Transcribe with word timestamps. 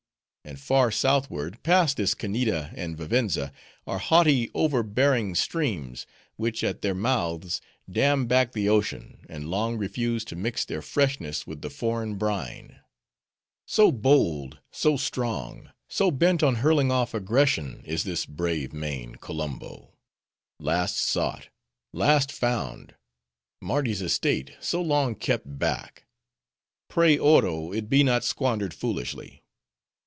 And 0.43 0.59
far 0.59 0.89
southward, 0.89 1.61
past 1.61 1.97
this 1.97 2.15
Kanneeda 2.15 2.73
and 2.75 2.97
Vivenza, 2.97 3.53
are 3.85 3.99
haughty, 3.99 4.49
overbearing 4.55 5.35
streams, 5.35 6.07
which 6.35 6.63
at 6.63 6.81
their 6.81 6.95
mouths 6.95 7.61
dam 7.89 8.25
back 8.25 8.51
the 8.51 8.67
ocean, 8.67 9.23
and 9.29 9.47
long 9.49 9.77
refuse 9.77 10.25
to 10.25 10.35
mix 10.35 10.65
their 10.65 10.81
freshness 10.81 11.45
with 11.45 11.61
the 11.61 11.69
foreign 11.69 12.15
brine:—so 12.15 13.91
bold, 13.91 14.59
so 14.71 14.97
strong, 14.97 15.69
so 15.87 16.09
bent 16.09 16.41
on 16.41 16.55
hurling 16.55 16.91
off 16.91 17.13
aggression 17.13 17.83
is 17.85 18.03
this 18.03 18.25
brave 18.25 18.73
main, 18.73 19.15
Kolumbo;—last 19.17 20.97
sought, 20.97 21.49
last 21.93 22.31
found, 22.31 22.95
Mardi's 23.61 24.01
estate, 24.01 24.57
so 24.59 24.81
long 24.81 25.13
kept 25.13 25.59
back;—pray 25.59 27.17
Oro, 27.19 27.71
it 27.71 27.87
be 27.89 28.03
not 28.03 28.23
squandered 28.25 28.73
foolishly. 28.73 29.37